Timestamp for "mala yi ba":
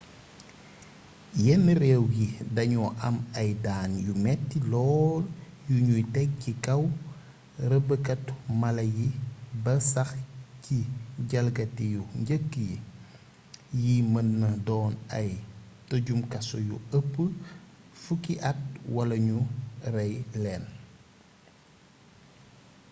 8.61-9.73